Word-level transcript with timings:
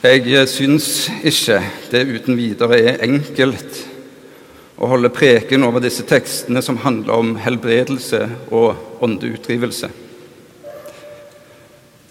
Jeg 0.00 0.48
syns 0.48 1.10
ikke 1.28 1.58
det 1.92 2.06
uten 2.08 2.38
videre 2.38 2.78
er 2.80 3.02
enkelt 3.04 3.82
å 4.80 4.88
holde 4.88 5.10
preken 5.12 5.60
over 5.66 5.82
disse 5.84 6.06
tekstene 6.08 6.62
som 6.64 6.78
handler 6.80 7.20
om 7.20 7.34
helbredelse 7.36 8.22
og 8.48 9.02
åndeutdrivelse. 9.04 9.90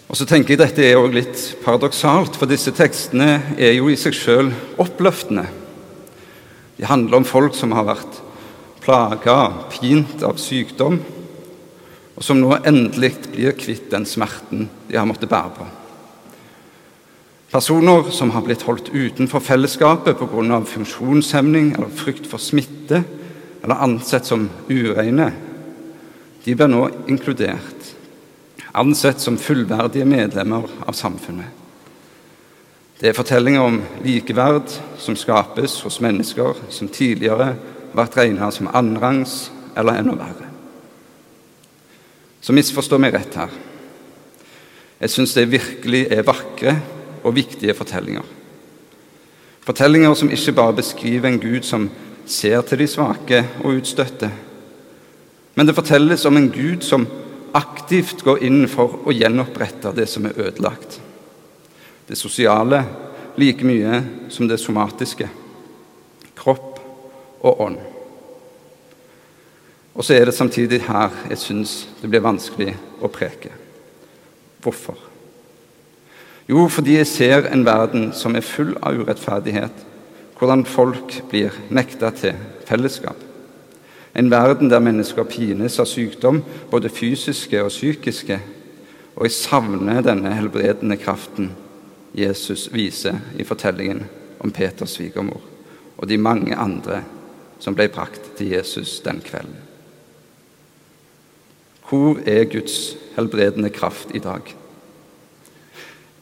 Og 0.06 0.20
så 0.20 0.28
tenker 0.30 0.54
jeg 0.54 0.60
Dette 0.62 0.84
er 0.86 0.94
jo 0.94 1.10
litt 1.10 1.42
paradoksalt, 1.64 2.38
for 2.38 2.46
disse 2.46 2.70
tekstene 2.78 3.56
er 3.58 3.74
jo 3.74 3.90
i 3.90 3.98
seg 3.98 4.14
sjøl 4.14 4.52
oppløftende. 4.78 5.48
De 6.78 6.86
handler 6.86 7.18
om 7.18 7.26
folk 7.26 7.58
som 7.58 7.74
har 7.74 7.90
vært 7.90 8.22
plaga, 8.86 9.66
pint 9.74 10.22
av 10.22 10.38
sykdom, 10.38 11.02
og 12.14 12.22
som 12.22 12.38
nå 12.38 12.54
endelig 12.62 13.16
blir 13.32 13.58
kvitt 13.58 13.90
den 13.90 14.06
smerten 14.06 14.68
de 14.86 14.94
har 14.94 15.10
måttet 15.10 15.34
bære 15.34 15.54
på. 15.58 15.70
Personer 17.50 18.10
som 18.14 18.30
har 18.30 18.44
blitt 18.46 18.62
holdt 18.62 18.92
utenfor 18.94 19.42
fellesskapet 19.42 20.18
pga. 20.18 20.64
funksjonshemning 20.64 21.72
eller 21.74 21.88
frykt 21.88 22.26
for 22.26 22.38
smitte, 22.38 23.02
eller 23.62 23.74
ansett 23.74 24.26
som 24.26 24.50
ureine, 24.68 25.32
de 26.44 26.54
blir 26.54 26.68
nå 26.68 26.88
inkludert, 27.08 27.94
ansett 28.72 29.20
som 29.20 29.38
fullverdige 29.38 30.04
medlemmer 30.04 30.62
av 30.86 30.92
samfunnet. 30.92 31.50
Det 33.00 33.08
er 33.08 33.16
fortellinger 33.16 33.60
om 33.60 33.80
likeverd 34.04 34.70
som 34.98 35.16
skapes 35.16 35.80
hos 35.82 36.00
mennesker 36.00 36.54
som 36.68 36.88
tidligere 36.88 37.44
har 37.56 37.96
vært 37.96 38.16
regnet 38.16 38.54
som 38.54 38.68
annenrangs 38.68 39.50
eller 39.74 39.98
enda 39.98 40.14
verre. 40.14 40.46
Så 42.40 42.52
misforstå 42.52 42.98
meg 43.00 43.14
rett 43.16 43.34
her. 43.34 43.50
Jeg 45.00 45.10
syns 45.10 45.34
det 45.34 45.50
virkelig 45.50 46.06
er 46.12 46.22
vakre 46.28 46.76
og 47.22 47.34
viktige 47.36 47.74
fortellinger. 47.74 48.24
Fortellinger 49.66 50.14
som 50.14 50.30
ikke 50.32 50.54
bare 50.56 50.78
beskriver 50.80 51.28
en 51.28 51.40
Gud 51.40 51.62
som 51.66 51.90
ser 52.26 52.62
til 52.62 52.80
de 52.80 52.86
svake 52.88 53.44
og 53.64 53.80
utstøtte, 53.80 54.30
men 55.54 55.66
det 55.66 55.74
fortelles 55.76 56.24
om 56.24 56.36
en 56.38 56.48
Gud 56.52 56.84
som 56.86 57.06
aktivt 57.52 58.22
går 58.24 58.44
inn 58.46 58.62
for 58.70 59.00
å 59.04 59.12
gjenopprette 59.12 59.92
det 59.96 60.06
som 60.08 60.28
er 60.28 60.38
ødelagt. 60.38 61.00
Det 62.06 62.18
sosiale 62.18 62.84
like 63.36 63.66
mye 63.66 64.00
som 64.32 64.48
det 64.48 64.60
somatiske. 64.62 65.28
Kropp 66.38 66.78
og 67.42 67.60
ånd. 67.66 67.78
Og 69.94 70.06
så 70.06 70.14
er 70.16 70.30
det 70.30 70.36
samtidig 70.38 70.84
her 70.86 71.12
jeg 71.28 71.42
syns 71.42 71.76
det 72.00 72.08
blir 72.08 72.24
vanskelig 72.24 72.72
å 73.02 73.10
preke. 73.12 73.52
Hvorfor? 74.62 75.09
Jo, 76.48 76.68
fordi 76.68 76.96
jeg 76.96 77.06
ser 77.06 77.48
en 77.50 77.64
verden 77.66 78.12
som 78.16 78.36
er 78.36 78.46
full 78.46 78.72
av 78.82 78.96
urettferdighet, 78.98 79.84
hvordan 80.38 80.64
folk 80.66 81.20
blir 81.30 81.54
nekta 81.70 82.10
til 82.16 82.38
fellesskap. 82.66 83.18
En 84.14 84.30
verden 84.30 84.70
der 84.70 84.82
mennesker 84.82 85.28
pines 85.28 85.78
av 85.78 85.86
sykdom, 85.86 86.42
både 86.70 86.90
fysiske 86.90 87.62
og 87.62 87.70
psykiske. 87.70 88.40
Og 89.16 89.26
jeg 89.28 89.36
savner 89.36 90.02
denne 90.02 90.32
helbredende 90.34 90.96
kraften 90.98 91.52
Jesus 92.16 92.68
viser 92.72 93.20
i 93.38 93.46
fortellingen 93.46 94.02
om 94.40 94.50
Peters 94.50 94.96
svigermor 94.96 95.42
og 96.00 96.08
de 96.08 96.16
mange 96.18 96.56
andre 96.56 97.02
som 97.60 97.76
ble 97.76 97.90
brakt 97.92 98.32
til 98.38 98.54
Jesus 98.54 98.98
den 99.04 99.20
kvelden. 99.20 99.58
Hvor 101.90 102.18
er 102.26 102.48
Guds 102.48 102.96
helbredende 103.16 103.70
kraft 103.70 104.14
i 104.14 104.22
dag? 104.22 104.54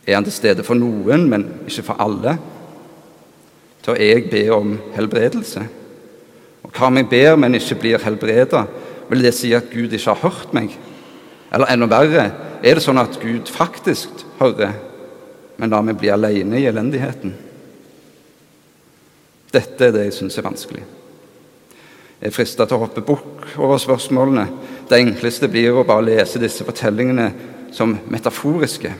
Er 0.08 0.16
han 0.16 0.24
til 0.24 0.32
stede 0.32 0.64
for 0.64 0.78
noen, 0.78 1.26
men 1.28 1.44
ikke 1.68 1.84
for 1.90 2.00
alle? 2.00 2.38
Tør 3.84 3.98
jeg 4.00 4.30
be 4.32 4.46
om 4.54 4.78
helbredelse? 4.94 5.66
Og 6.64 6.72
hva 6.72 6.88
om 6.88 6.96
jeg 6.96 7.10
ber, 7.10 7.36
men 7.36 7.56
ikke 7.58 7.76
blir 7.82 8.00
helbreda? 8.00 8.64
Vil 9.08 9.24
det 9.24 9.34
si 9.36 9.52
at 9.56 9.68
Gud 9.68 9.92
ikke 9.92 10.14
har 10.14 10.22
hørt 10.22 10.54
meg? 10.56 10.72
Eller 11.52 11.72
enda 11.72 11.88
verre, 11.92 12.24
er 12.64 12.78
det 12.78 12.84
sånn 12.84 13.00
at 13.00 13.20
Gud 13.20 13.52
faktisk 13.52 14.24
hører, 14.40 14.72
men 15.60 15.72
lar 15.72 15.84
meg 15.84 16.00
bli 16.00 16.10
alene 16.12 16.60
i 16.60 16.66
elendigheten? 16.68 17.34
Dette 19.52 19.88
er 19.88 19.92
det 19.94 20.06
jeg 20.08 20.16
syns 20.18 20.40
er 20.40 20.44
vanskelig. 20.44 20.84
Jeg 22.18 22.32
er 22.32 22.34
frista 22.34 22.66
til 22.66 22.76
å 22.76 22.82
hoppe 22.82 23.04
bukk 23.04 23.44
over 23.60 23.78
spørsmålene. 23.80 24.48
Det 24.88 24.98
enkleste 24.98 25.48
blir 25.52 25.76
å 25.76 25.86
bare 25.88 26.08
lese 26.08 26.40
disse 26.42 26.64
fortellingene 26.66 27.28
som 27.76 27.92
metaforiske. 28.10 28.92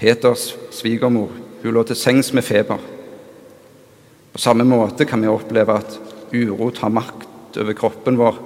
Peters 0.00 0.54
svigermor 0.72 1.28
hun 1.60 1.74
lå 1.76 1.82
til 1.84 1.98
sengs 1.98 2.32
med 2.32 2.44
feber. 2.46 2.80
På 4.32 4.40
samme 4.40 4.64
måte 4.64 5.04
kan 5.04 5.20
vi 5.20 5.28
oppleve 5.28 5.76
at 5.76 5.98
uro 6.32 6.70
tar 6.72 6.92
makt 6.94 7.58
over 7.60 7.76
kroppen 7.76 8.16
vår, 8.16 8.38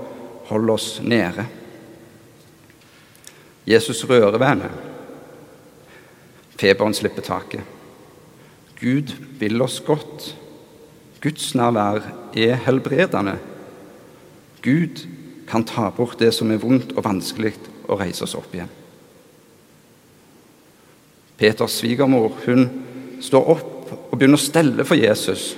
holder 0.50 0.74
oss 0.74 0.88
nede. 1.04 1.46
Jesus 3.70 4.02
rører 4.08 4.34
ved 4.34 4.48
henne. 4.48 4.70
Feberen 6.58 6.96
slipper 6.96 7.22
taket. 7.22 7.62
Gud 8.80 9.14
vil 9.38 9.62
oss 9.62 9.78
godt. 9.86 10.34
Guds 11.22 11.54
nærvær 11.54 12.02
er 12.36 12.58
helbredende. 12.66 13.38
Gud 14.64 15.06
kan 15.48 15.64
ta 15.64 15.90
bort 15.94 16.18
det 16.18 16.34
som 16.34 16.50
er 16.50 16.60
vondt 16.60 16.96
og 16.96 17.04
vanskelig, 17.06 17.54
og 17.88 18.00
reise 18.00 18.24
oss 18.26 18.34
opp 18.36 18.52
igjen. 18.56 18.72
Peters 21.38 21.80
svigermor 21.80 22.32
hun 22.46 22.68
står 23.22 23.50
opp 23.54 23.92
og 23.94 24.16
begynner 24.18 24.38
å 24.38 24.44
stelle 24.44 24.86
for 24.86 24.98
Jesus. 24.98 25.52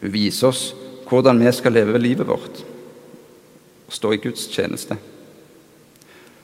Hun 0.00 0.12
viser 0.14 0.50
oss 0.50 0.66
hvordan 1.08 1.40
vi 1.40 1.52
skal 1.54 1.76
leve 1.76 2.00
livet 2.00 2.26
vårt 2.28 2.62
og 3.84 3.92
stå 3.92 4.14
i 4.14 4.20
Guds 4.22 4.46
tjeneste. 4.50 4.96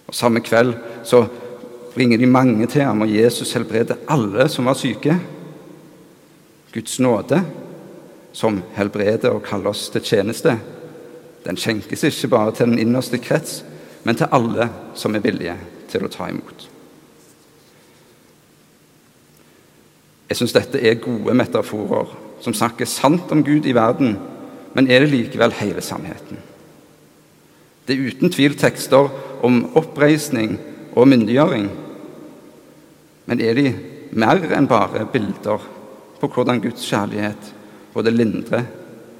Og 0.06 0.14
Samme 0.14 0.42
kveld 0.44 0.74
så 1.06 1.24
bringer 1.94 2.18
de 2.18 2.26
mange 2.30 2.66
til 2.70 2.84
ham, 2.84 3.02
og 3.02 3.10
Jesus 3.10 3.52
helbreder 3.56 4.02
alle 4.10 4.46
som 4.52 4.68
var 4.68 4.78
syke. 4.78 5.16
Guds 6.74 6.98
nåde, 7.02 7.40
som 8.32 8.60
helbreder 8.76 9.34
og 9.34 9.42
kaller 9.42 9.72
oss 9.72 9.88
til 9.90 10.04
tjeneste, 10.06 10.54
den 11.44 11.56
skjenkes 11.58 12.04
ikke 12.04 12.30
bare 12.30 12.52
til 12.54 12.70
den 12.70 12.78
innerste 12.78 13.18
krets, 13.18 13.64
men 14.04 14.16
til 14.16 14.30
alle 14.30 14.68
som 14.94 15.16
er 15.16 15.24
villige 15.24 15.56
til 15.90 16.04
å 16.04 16.12
ta 16.12 16.28
imot. 16.30 16.68
Jeg 20.30 20.38
syns 20.38 20.54
dette 20.54 20.78
er 20.78 21.00
gode 21.02 21.34
metaforer 21.34 22.12
som 22.40 22.54
snakker 22.54 22.86
sant 22.86 23.32
om 23.34 23.42
Gud 23.44 23.66
i 23.66 23.74
verden, 23.74 24.14
men 24.76 24.86
er 24.86 25.02
det 25.02 25.10
likevel 25.10 25.52
hele 25.58 25.82
sannheten? 25.82 26.38
Det 27.86 27.96
er 27.96 28.06
uten 28.06 28.30
tvil 28.30 28.54
tekster 28.54 29.10
om 29.42 29.64
oppreisning 29.74 30.54
og 30.94 31.08
myndiggjøring, 31.10 31.66
men 33.26 33.42
er 33.42 33.58
de 33.58 33.66
mer 34.14 34.46
enn 34.54 34.70
bare 34.70 35.02
bilder 35.10 35.66
på 36.20 36.30
hvordan 36.30 36.62
Guds 36.62 36.86
kjærlighet 36.86 37.50
både 37.94 38.14
lindrer 38.14 38.64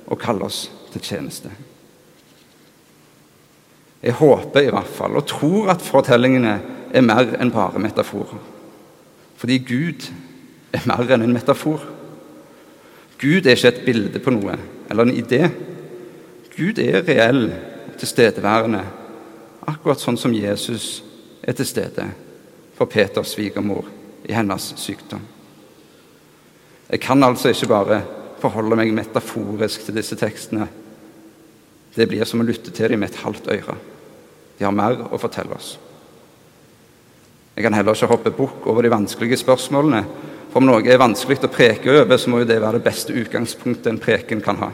og 0.07 0.19
kaller 0.23 0.47
oss 0.47 0.63
til 0.95 1.03
tjeneste? 1.03 1.51
Jeg 4.01 4.17
håper 4.17 4.65
i 4.65 4.73
hvert 4.73 4.95
fall, 4.95 5.19
og 5.19 5.27
tror 5.29 5.75
at 5.75 5.83
fortellingene 5.85 6.55
er 6.95 7.05
mer 7.05 7.35
enn 7.37 7.51
bare 7.53 7.83
metaforer. 7.83 8.39
Fordi 9.37 9.59
Gud 9.67 10.07
er 10.73 10.87
mer 10.87 11.15
enn 11.15 11.27
en 11.27 11.35
metafor. 11.35 11.83
Gud 13.21 13.47
er 13.47 13.57
ikke 13.57 13.73
et 13.75 13.83
bilde 13.85 14.23
på 14.23 14.33
noe 14.35 14.57
eller 14.91 15.07
en 15.07 15.17
idé. 15.17 15.45
Gud 16.57 16.81
er 16.83 17.05
reell 17.07 17.47
og 17.51 17.99
tilstedeværende, 18.01 18.81
akkurat 19.69 20.01
sånn 20.01 20.19
som 20.19 20.35
Jesus 20.35 21.03
er 21.45 21.57
til 21.57 21.69
stede 21.69 22.07
for 22.79 22.89
Peters 22.91 23.35
svigermor 23.35 23.87
i 24.29 24.33
hennes 24.35 24.71
sykdom. 24.81 25.23
Jeg 26.91 27.01
kan 27.05 27.23
altså 27.23 27.53
ikke 27.53 27.71
bare 27.71 28.01
forholde 28.41 28.79
meg 28.79 28.95
metaforisk 28.97 29.85
til 29.85 30.01
disse 30.01 30.17
tekstene. 30.19 30.67
Det 31.95 32.09
blir 32.09 32.27
som 32.27 32.43
å 32.43 32.47
lytte 32.47 32.73
til 32.75 32.91
dem 32.91 33.03
med 33.03 33.13
et 33.13 33.21
halvt 33.23 33.51
øre. 33.53 33.77
De 34.59 34.67
har 34.67 34.75
mer 34.75 35.07
å 35.11 35.21
fortelle 35.21 35.55
oss. 35.55 35.75
Jeg 37.55 37.67
kan 37.67 37.77
heller 37.77 37.95
ikke 37.95 38.11
hoppe 38.11 38.33
bukk 38.35 38.67
over 38.71 38.87
de 38.87 38.93
vanskelige 38.93 39.39
spørsmålene 39.43 40.03
for 40.51 40.59
om 40.59 40.67
noe 40.67 40.83
er 40.83 40.99
vanskelig 40.99 41.39
å 41.47 41.53
preke 41.53 41.93
over, 41.95 42.19
så 42.19 42.31
må 42.31 42.43
jo 42.43 42.49
det 42.49 42.59
være 42.63 42.81
det 42.81 42.87
beste 42.89 43.15
utgangspunktet 43.15 43.87
en 43.93 44.01
preken 44.03 44.43
kan 44.43 44.59
ha. 44.59 44.71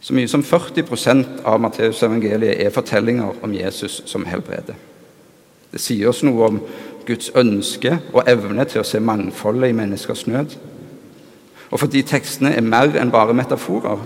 Så 0.00 0.14
mye 0.14 0.28
som 0.30 0.44
40% 0.46 1.42
av 1.44 1.58
Matteusevangeliet 1.60 2.62
er 2.62 2.72
fortellinger 2.72 3.42
om 3.44 3.54
Jesus 3.54 3.98
som 4.06 4.24
helbreder. 4.24 4.78
Det 5.68 5.80
sier 5.82 6.08
oss 6.08 6.22
noe 6.24 6.46
om 6.46 6.60
Guds 7.08 7.32
ønske 7.36 7.98
og 8.14 8.28
evne 8.30 8.64
til 8.68 8.80
å 8.80 8.86
se 8.86 9.00
mangfoldet 9.02 9.72
i 9.72 9.76
menneskers 9.76 10.26
nød. 10.30 10.54
Og 11.68 11.82
fordi 11.82 12.04
tekstene 12.06 12.54
er 12.56 12.64
mer 12.64 12.94
enn 12.96 13.12
bare 13.12 13.36
metaforer, 13.36 14.00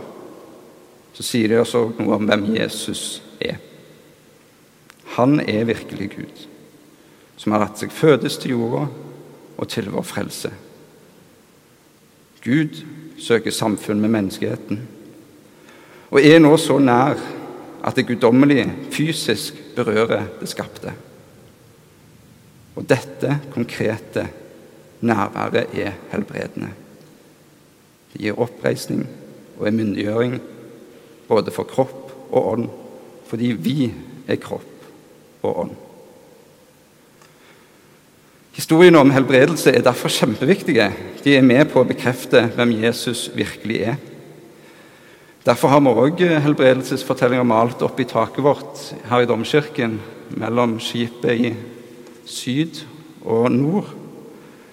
så 1.13 1.27
sier 1.27 1.53
de 1.53 1.61
også 1.61 1.85
noe 1.99 2.17
om 2.17 2.27
hvem 2.27 2.49
Jesus 2.57 3.21
er. 3.39 3.61
Han 5.19 5.39
er 5.45 5.69
virkelig 5.69 6.09
Gud. 6.17 6.47
Som 7.43 7.55
har 7.55 7.65
latt 7.65 7.81
seg 7.81 7.91
fødes 7.91 8.39
til 8.39 8.55
jorda 8.55 8.85
og 9.59 9.69
til 9.71 9.89
vår 9.91 10.05
frelse. 10.07 10.53
Gud 12.43 12.79
søker 13.19 13.55
samfunn 13.55 14.03
med 14.03 14.13
menneskeheten 14.15 14.83
og 16.13 16.21
er 16.21 16.39
nå 16.43 16.53
så 16.61 16.77
nær 16.79 17.19
at 17.83 17.99
det 17.99 18.07
guddommelige 18.07 18.69
fysisk 18.95 19.59
berører 19.75 20.29
det 20.39 20.51
skapte. 20.51 20.93
Og 22.77 22.87
dette 22.89 23.39
konkrete 23.51 24.29
nærværet 25.03 25.75
er 25.83 25.97
helbredende. 26.13 26.71
Det 28.13 28.23
gir 28.23 28.39
oppreisning 28.39 29.07
og 29.59 29.67
en 29.67 29.81
myndiggjøring 29.81 30.37
både 31.27 31.55
for 31.55 31.67
kropp 31.67 32.13
og 32.31 32.53
ånd, 32.53 32.69
fordi 33.27 33.55
vi 33.57 33.89
er 34.29 34.39
kropp 34.39 35.43
og 35.43 35.59
ånd. 35.65 35.75
Historiene 38.53 39.01
om 39.01 39.11
helbredelse 39.15 39.73
er 39.73 39.85
derfor 39.85 40.13
kjempeviktige. 40.13 40.91
De 41.25 41.37
er 41.37 41.45
med 41.47 41.71
på 41.73 41.81
å 41.81 41.89
bekrefte 41.89 42.45
hvem 42.53 42.75
Jesus 42.83 43.31
virkelig 43.33 43.79
er. 43.95 44.01
Derfor 45.43 45.73
har 45.73 45.81
vi 45.83 45.93
òg 46.05 46.21
helbredelsesfortellinger 46.45 47.47
malt 47.49 47.81
opp 47.83 47.99
i 47.99 48.07
taket 48.07 48.45
vårt 48.45 48.83
her 49.09 49.25
i 49.25 49.29
domkirken. 49.31 49.97
Mellom 50.37 50.77
skipet 50.81 51.49
i 51.49 51.53
syd 52.29 52.85
og 53.25 53.49
nord 53.53 53.89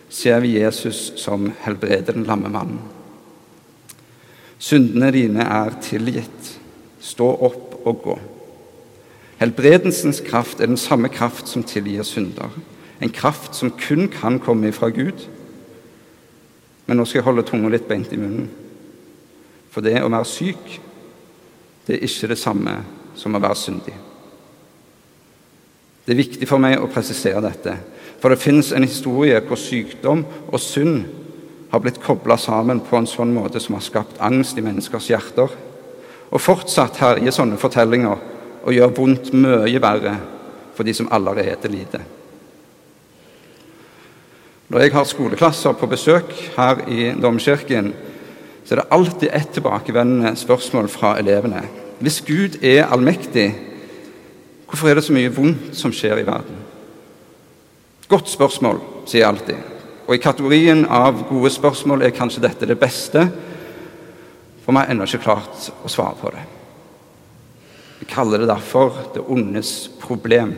ser 0.10 0.42
vi 0.44 0.58
Jesus 0.60 1.14
som 1.22 1.48
helbreder 1.64 2.18
den 2.18 2.28
lamme 2.28 2.52
mannen. 2.52 2.82
Syndene 4.60 5.14
dine 5.16 5.46
er 5.46 5.78
tilgitt. 5.82 6.52
Stå 7.00 7.30
opp 7.48 7.80
og 7.88 8.04
gå. 8.04 8.18
Helbredelsens 9.40 10.20
kraft 10.26 10.60
er 10.60 10.68
den 10.68 10.78
samme 10.78 11.08
kraft 11.08 11.48
som 11.48 11.64
tilgir 11.64 12.04
synder. 12.04 12.52
En 13.00 13.14
kraft 13.16 13.56
som 13.56 13.72
kun 13.72 14.10
kan 14.12 14.40
komme 14.44 14.70
ifra 14.70 14.90
Gud. 14.90 15.28
Men 16.86 17.00
nå 17.00 17.06
skal 17.06 17.22
jeg 17.22 17.28
holde 17.30 17.46
tunga 17.48 17.72
litt 17.72 17.88
beint 17.88 18.12
i 18.14 18.20
munnen. 18.20 18.50
For 19.70 19.86
det 19.86 20.00
å 20.02 20.10
være 20.10 20.28
syk, 20.28 20.80
det 21.86 21.96
er 21.96 22.06
ikke 22.06 22.32
det 22.32 22.40
samme 22.42 22.76
som 23.18 23.36
å 23.36 23.42
være 23.42 23.58
syndig. 23.58 23.94
Det 26.06 26.16
er 26.16 26.24
viktig 26.24 26.48
for 26.50 26.62
meg 26.62 26.80
å 26.82 26.90
presisere 26.90 27.42
dette, 27.46 27.76
for 28.20 28.34
det 28.34 28.42
finnes 28.42 28.72
en 28.74 28.88
historie 28.88 29.38
hvor 29.46 29.60
sykdom 29.62 30.24
og 30.50 30.58
synd 30.60 31.04
har 31.70 31.84
blitt 31.84 32.02
kobla 32.02 32.34
sammen 32.42 32.82
på 32.82 32.98
en 32.98 33.08
sånn 33.08 33.30
måte 33.36 33.62
som 33.62 33.78
har 33.78 33.86
skapt 33.86 34.18
angst 34.26 34.58
i 34.58 34.66
menneskers 34.66 35.12
hjerter, 35.12 35.54
og 36.30 36.42
fortsatt 36.42 36.98
herjer 37.02 37.34
sånne 37.34 37.62
fortellinger 37.62 38.26
og 38.66 38.74
gjør 38.74 38.96
vondt 38.98 39.30
mye 39.38 39.82
verre 39.82 40.16
for 40.74 40.88
de 40.88 40.98
som 40.98 41.10
allerede 41.14 41.70
lider. 41.70 42.02
Når 44.70 44.84
jeg 44.84 44.94
har 44.94 45.06
skoleklasser 45.10 45.74
på 45.74 45.88
besøk 45.90 46.30
her 46.54 46.84
i 46.94 47.08
Domkirken, 47.18 47.88
så 48.62 48.76
er 48.76 48.82
det 48.84 48.92
alltid 48.94 49.32
ett 49.34 49.56
tilbakevendende 49.56 50.36
spørsmål 50.38 50.90
fra 50.94 51.16
elevene. 51.18 51.64
Hvis 51.98 52.20
Gud 52.22 52.60
er 52.62 52.86
allmektig, 52.86 53.48
hvorfor 54.70 54.92
er 54.92 55.00
det 55.00 55.04
så 55.08 55.16
mye 55.16 55.32
vondt 55.34 55.74
som 55.74 55.90
skjer 55.90 56.22
i 56.22 56.28
verden? 56.28 56.62
Godt 58.14 58.30
spørsmål, 58.30 58.78
sier 59.10 59.24
jeg 59.24 59.32
alltid. 59.32 59.58
Og 60.06 60.14
i 60.14 60.22
kategorien 60.22 60.86
av 60.86 61.26
gode 61.32 61.50
spørsmål 61.50 62.06
er 62.06 62.14
kanskje 62.14 62.46
dette 62.46 62.70
det 62.70 62.78
beste, 62.78 63.26
for 64.62 64.70
vi 64.70 64.84
har 64.84 64.94
ennå 64.94 65.10
ikke 65.10 65.26
klart 65.26 65.72
å 65.82 65.90
svare 65.90 66.14
på 66.22 66.30
det. 66.38 66.46
Vi 68.04 68.14
kaller 68.14 68.46
det 68.46 68.54
derfor 68.54 69.02
det 69.18 69.26
ondes 69.26 69.90
problem. 69.98 70.54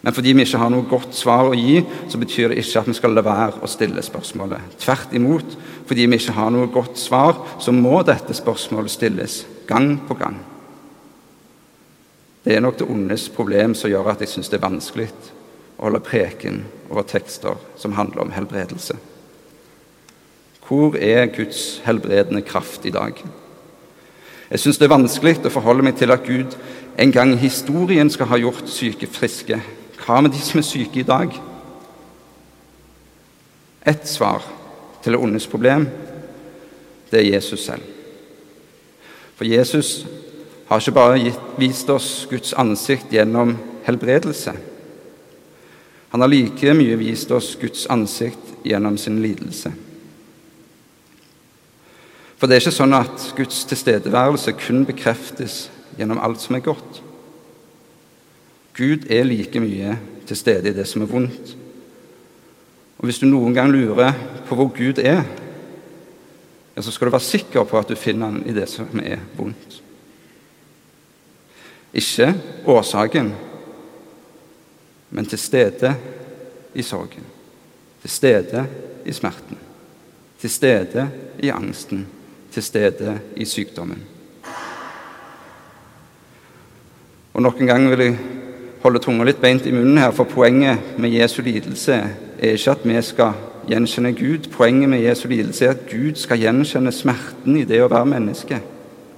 Men 0.00 0.14
fordi 0.16 0.32
vi 0.32 0.44
ikke 0.46 0.60
har 0.62 0.70
noe 0.72 0.86
godt 0.88 1.12
svar 1.16 1.50
å 1.50 1.56
gi, 1.56 1.82
så 2.08 2.18
betyr 2.20 2.52
det 2.52 2.62
ikke 2.62 2.80
at 2.80 2.88
vi 2.88 2.96
skal 2.96 3.12
la 3.16 3.24
være 3.24 3.60
å 3.60 3.68
stille 3.68 4.04
spørsmålet. 4.04 4.78
Tvert 4.80 5.12
imot, 5.16 5.56
fordi 5.88 6.06
vi 6.08 6.16
ikke 6.16 6.36
har 6.38 6.52
noe 6.54 6.70
godt 6.72 6.96
svar, 6.98 7.36
så 7.60 7.74
må 7.76 8.00
dette 8.08 8.36
spørsmålet 8.36 8.94
stilles 8.94 9.42
gang 9.68 9.98
på 10.08 10.16
gang. 10.16 10.38
Det 12.40 12.56
er 12.56 12.64
nok 12.64 12.78
det 12.80 12.88
ondes 12.88 13.28
problem 13.34 13.74
som 13.76 13.92
gjør 13.92 14.14
at 14.14 14.24
jeg 14.24 14.32
syns 14.32 14.48
det 14.48 14.56
er 14.56 14.64
vanskelig 14.64 15.10
å 15.76 15.84
holde 15.84 16.00
preken 16.04 16.62
over 16.88 17.04
tekster 17.04 17.60
som 17.76 17.92
handler 17.98 18.24
om 18.24 18.32
helbredelse. 18.32 18.96
Hvor 20.64 20.96
er 20.96 21.28
Guds 21.34 21.82
helbredende 21.84 22.40
kraft 22.46 22.86
i 22.88 22.94
dag? 22.94 23.20
Jeg 24.50 24.62
syns 24.62 24.80
det 24.80 24.88
er 24.88 24.94
vanskelig 24.94 25.36
å 25.44 25.52
forholde 25.52 25.84
meg 25.84 25.98
til 26.00 26.14
at 26.14 26.24
Gud 26.24 26.56
en 27.00 27.12
gang 27.12 27.34
historien 27.38 28.08
skal 28.10 28.30
ha 28.32 28.38
gjort 28.40 28.70
syke 28.72 29.08
friske 29.10 29.60
hva 30.10 30.20
med 30.24 30.34
de 30.34 30.40
som 30.42 30.58
er 30.58 30.66
syke 30.66 31.02
i 31.02 31.06
dag? 31.06 31.34
Ett 33.86 34.08
svar 34.08 34.44
til 35.02 35.14
det 35.14 35.20
ondes 35.22 35.46
problem, 35.48 35.86
det 37.10 37.20
er 37.20 37.30
Jesus 37.34 37.64
selv. 37.64 37.84
For 39.38 39.48
Jesus 39.48 40.04
har 40.68 40.82
ikke 40.82 40.94
bare 40.94 41.20
gitt, 41.22 41.46
vist 41.58 41.88
oss 41.90 42.26
Guds 42.30 42.52
ansikt 42.52 43.14
gjennom 43.14 43.54
helbredelse. 43.86 44.52
Han 46.10 46.20
har 46.20 46.30
like 46.30 46.74
mye 46.74 46.98
vist 47.00 47.30
oss 47.32 47.54
Guds 47.60 47.86
ansikt 47.90 48.66
gjennom 48.66 48.98
sin 48.98 49.22
lidelse. 49.22 49.72
For 52.36 52.48
det 52.48 52.56
er 52.56 52.64
ikke 52.64 52.74
sånn 52.74 52.96
at 52.96 53.30
Guds 53.36 53.64
tilstedeværelse 53.70 54.54
kun 54.58 54.84
bekreftes 54.88 55.68
gjennom 55.98 56.20
alt 56.24 56.40
som 56.42 56.56
er 56.56 56.64
godt. 56.64 57.00
Gud 58.80 59.10
er 59.12 59.26
like 59.28 59.60
mye 59.60 59.98
til 60.24 60.38
stede 60.38 60.70
i 60.70 60.72
det 60.72 60.86
som 60.88 61.02
er 61.04 61.10
vondt. 61.10 61.56
Og 62.98 63.04
Hvis 63.04 63.18
du 63.20 63.26
noen 63.28 63.52
gang 63.54 63.68
lurer 63.72 64.14
på 64.48 64.56
hvor 64.56 64.70
Gud 64.72 65.02
er, 65.04 65.20
ja, 66.76 66.80
så 66.80 66.92
skal 66.92 67.10
du 67.10 67.12
være 67.12 67.26
sikker 67.26 67.64
på 67.68 67.76
at 67.76 67.92
du 67.92 67.98
finner 67.98 68.30
han 68.30 68.46
i 68.48 68.54
det 68.56 68.68
som 68.72 68.88
er 69.04 69.20
vondt. 69.36 69.82
Ikke 71.92 72.30
årsaken, 72.70 73.34
men 75.10 75.26
til 75.26 75.38
stede 75.38 75.94
i 76.74 76.82
sorgen. 76.82 77.26
Til 78.00 78.10
stede 78.10 78.66
i 79.04 79.12
smerten. 79.12 79.58
Til 80.40 80.50
stede 80.50 81.08
i 81.42 81.50
angsten. 81.52 82.06
Til 82.52 82.62
stede 82.62 83.18
i 83.36 83.44
sykdommen. 83.44 84.02
Og 87.34 87.42
Nok 87.42 87.60
en 87.60 87.66
gang 87.66 87.90
vil 87.90 87.98
jeg 87.98 88.18
holde 88.82 89.00
tunga 89.02 89.26
litt 89.28 89.40
beint 89.42 89.66
i 89.68 89.74
munnen 89.74 90.00
her, 90.00 90.12
for 90.16 90.28
poenget 90.28 90.96
med 91.00 91.12
Jesu 91.12 91.42
lidelse 91.44 91.96
er 92.40 92.56
ikke 92.56 92.72
at 92.72 92.86
vi 92.88 93.02
skal 93.04 93.46
gjenkjenne 93.68 94.12
Gud. 94.16 94.48
Poenget 94.54 94.88
med 94.88 95.04
Jesu 95.04 95.28
lidelse 95.28 95.66
er 95.66 95.74
at 95.74 95.84
Gud 95.90 96.16
skal 96.16 96.40
gjenkjenne 96.40 96.92
smerten 96.94 97.58
i 97.60 97.66
det 97.68 97.82
å 97.84 97.90
være 97.92 98.08
menneske. 98.14 98.60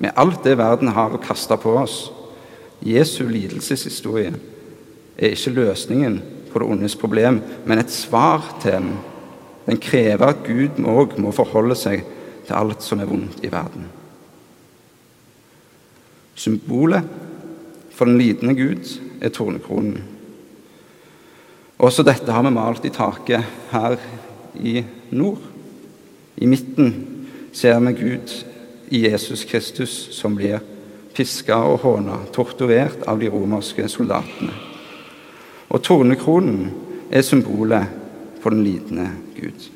Med 0.02 0.18
alt 0.18 0.42
det 0.44 0.58
verden 0.58 0.90
har 0.96 1.14
å 1.14 1.22
kaste 1.22 1.56
på 1.62 1.76
oss. 1.78 2.10
Jesu 2.82 3.22
lidelseshistorie 3.30 4.32
er 5.16 5.36
ikke 5.36 5.54
løsningen 5.54 6.18
på 6.50 6.58
det 6.58 6.68
ondes 6.74 6.96
problem, 6.98 7.38
men 7.64 7.78
et 7.78 7.94
svar 7.94 8.42
til 8.62 8.74
den. 8.80 8.92
Den 9.62 9.78
krever 9.78 10.32
at 10.32 10.42
Gud 10.42 10.80
òg 10.90 11.14
må 11.22 11.30
forholde 11.30 11.76
seg 11.78 12.02
til 12.48 12.56
alt 12.58 12.82
som 12.82 12.98
er 12.98 13.06
vondt 13.06 13.44
i 13.46 13.50
verden. 13.52 13.86
Symbolet 16.34 17.06
for 17.94 18.10
den 18.10 18.18
lidende 18.18 18.56
Gud 18.58 18.90
er 19.22 19.30
tornekronen. 19.30 20.02
Også 21.82 22.04
dette 22.06 22.30
har 22.30 22.44
vi 22.46 22.52
malt 22.54 22.84
i 22.86 22.92
taket 22.94 23.46
her 23.72 23.96
i 24.58 24.82
nord. 25.14 25.40
I 26.36 26.46
midten 26.50 26.92
ser 27.54 27.78
vi 27.86 27.94
Gud 27.98 28.34
i 28.92 29.04
Jesus 29.06 29.44
Kristus 29.48 29.94
som 30.14 30.36
blir 30.36 30.60
piska 31.16 31.58
og 31.68 31.82
håna, 31.84 32.18
torturert 32.32 33.04
av 33.08 33.20
de 33.20 33.30
romerske 33.32 33.86
soldatene. 33.90 34.54
Og 35.72 35.82
tornekronen 35.84 36.70
er 37.12 37.24
symbolet 37.24 37.88
på 38.42 38.50
den 38.52 38.64
lidende 38.64 39.08
Gud. 39.36 39.68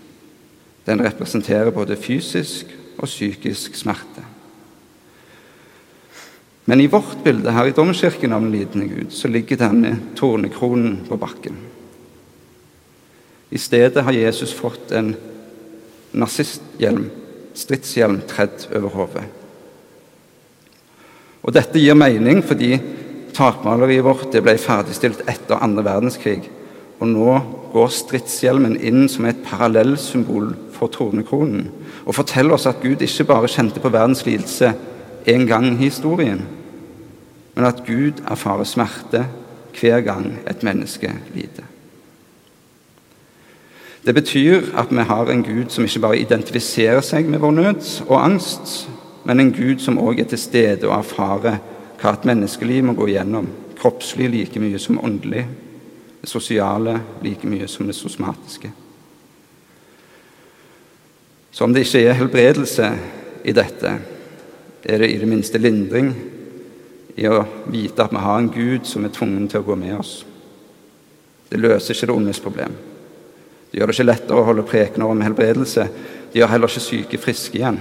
Den 0.86 1.02
representerer 1.04 1.74
både 1.74 1.96
fysisk 1.96 2.70
og 2.98 3.08
psykisk 3.08 3.74
smerte. 3.76 4.24
Men 6.66 6.82
i 6.82 6.88
vårt 6.90 7.22
bilde 7.22 7.52
her 7.54 7.68
i 7.70 7.74
domkirken 7.74 8.34
av 8.34 8.42
den 8.42 8.50
lidende 8.50 8.88
Gud, 8.90 9.12
så 9.14 9.30
ligger 9.30 9.60
denne 9.60 9.92
tornekronen 10.18 11.04
på 11.06 11.18
bakken. 11.18 11.58
I 13.54 13.58
stedet 13.62 14.02
har 14.02 14.12
Jesus 14.12 14.50
fått 14.54 14.90
en 14.90 15.12
nazisthjelm, 16.10 17.04
stridshjelm, 17.54 18.18
tredd 18.26 18.66
over 18.74 18.94
hodet. 18.96 19.26
Og 21.46 21.54
Dette 21.54 21.78
gir 21.78 21.94
mening 21.94 22.42
fordi 22.42 22.72
takmaleriet 23.36 24.02
vårt 24.02 24.34
ble 24.42 24.56
ferdigstilt 24.58 25.22
etter 25.30 25.62
andre 25.62 25.86
verdenskrig. 25.86 26.48
Og 26.98 27.06
nå 27.12 27.30
går 27.70 27.94
stridshjelmen 27.94 28.74
inn 28.82 29.06
som 29.12 29.28
et 29.28 29.44
parallellsymbol 29.46 30.50
for 30.74 30.90
tornekronen 30.90 31.68
og 32.06 32.16
forteller 32.16 32.56
oss 32.56 32.66
at 32.66 32.82
Gud 32.82 33.02
ikke 33.04 33.28
bare 33.30 33.50
kjente 33.50 33.82
på 33.82 33.92
verdens 33.92 34.24
lidelse 34.26 34.72
en 35.26 35.46
gang 35.46 35.78
historien, 35.78 36.42
men 37.54 37.64
at 37.64 37.82
Gud 37.86 38.22
erfarer 38.30 38.64
smerte, 38.64 39.26
hver 39.76 40.00
gang 40.00 40.38
et 40.48 40.62
menneske 40.62 41.10
lider. 41.34 41.64
Det 44.06 44.14
betyr 44.14 44.70
at 44.78 44.90
vi 44.90 45.02
har 45.02 45.30
en 45.30 45.42
Gud 45.42 45.68
som 45.68 45.84
ikke 45.84 46.00
bare 46.00 46.18
identifiserer 46.18 47.02
seg 47.02 47.26
med 47.28 47.42
vår 47.42 47.50
nød 47.50 47.88
og 48.06 48.24
angst, 48.24 48.88
men 49.26 49.40
en 49.40 49.52
Gud 49.52 49.82
som 49.82 49.98
òg 49.98 50.20
er 50.22 50.28
til 50.30 50.38
stede 50.38 50.86
og 50.86 50.98
erfarer 51.00 51.58
hva 52.00 52.12
et 52.12 52.26
menneskeliv 52.28 52.84
må 52.86 52.94
gå 52.94 53.08
igjennom, 53.10 53.48
kroppslig 53.76 54.30
like 54.30 54.60
mye 54.62 54.78
som 54.78 55.00
åndelig, 55.04 55.46
det 56.20 56.30
sosiale 56.30 57.00
like 57.22 57.48
mye 57.48 57.66
som 57.68 57.86
det 57.86 57.96
sosmatiske. 57.98 58.70
Så 61.50 61.64
om 61.64 61.74
det 61.74 61.86
ikke 61.86 62.04
er 62.06 62.18
helbredelse 62.20 62.92
i 63.44 63.52
dette, 63.56 63.96
er 64.86 65.02
det 65.02 65.10
i 65.10 65.18
det 65.18 65.28
minste 65.28 65.58
lindring 65.58 66.12
i 67.16 67.26
å 67.26 67.40
vite 67.72 68.04
at 68.04 68.12
vi 68.14 68.22
har 68.22 68.38
en 68.38 68.52
Gud 68.52 68.86
som 68.86 69.04
er 69.04 69.14
tvungen 69.14 69.48
til 69.50 69.62
å 69.62 69.66
gå 69.66 69.76
med 69.80 69.96
oss. 69.98 70.20
Det 71.50 71.58
løser 71.58 71.94
ikke 71.94 72.10
det 72.10 72.16
ondes 72.16 72.42
problem. 72.42 72.76
Det 73.70 73.80
gjør 73.80 73.90
det 73.90 73.96
ikke 73.96 74.06
lettere 74.06 74.42
å 74.42 74.46
holde 74.46 74.66
prekener 74.68 75.10
om 75.10 75.22
helbredelse. 75.24 75.88
Det 76.32 76.40
gjør 76.40 76.52
heller 76.52 76.70
ikke 76.70 76.84
syke 76.84 77.20
friske 77.22 77.58
igjen. 77.58 77.80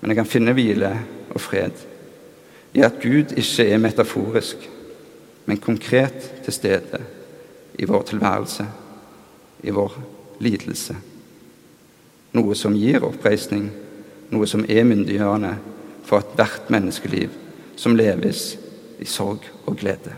Men 0.00 0.12
jeg 0.12 0.20
kan 0.20 0.28
finne 0.28 0.56
hvile 0.56 0.92
og 1.30 1.40
fred 1.40 1.86
i 2.70 2.84
at 2.86 3.00
Gud 3.02 3.32
ikke 3.38 3.66
er 3.66 3.82
metaforisk, 3.82 4.62
men 5.46 5.58
konkret 5.58 6.28
til 6.44 6.54
stede 6.54 7.00
i 7.82 7.86
vår 7.88 8.04
tilværelse, 8.12 8.66
i 9.66 9.74
vår 9.74 9.96
lidelse. 10.38 10.94
Noe 12.38 12.54
som 12.54 12.76
gir 12.78 13.02
oppreisning, 13.02 13.66
noe 14.30 14.46
som 14.46 14.64
er 14.68 14.86
myndiggjørende 14.86 15.54
for 16.06 16.22
ethvert 16.22 16.70
menneskeliv 16.72 17.34
som 17.80 17.96
leves 17.96 18.54
i 19.00 19.08
sorg 19.08 19.46
og 19.66 19.78
glede. 19.80 20.14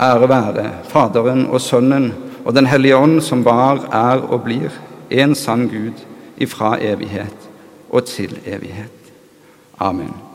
Ære 0.00 0.28
være 0.28 0.70
Faderen 0.90 1.46
og 1.46 1.60
Sønnen 1.60 2.12
og 2.44 2.54
Den 2.54 2.66
hellige 2.66 2.96
ånd, 2.96 3.20
som 3.20 3.44
var, 3.44 3.86
er 3.92 4.20
og 4.20 4.42
blir 4.44 4.72
en 5.10 5.34
sann 5.34 5.68
Gud 5.68 6.02
ifra 6.36 6.76
evighet 6.80 7.48
og 7.90 8.04
til 8.04 8.38
evighet. 8.46 9.12
Amen. 9.78 10.33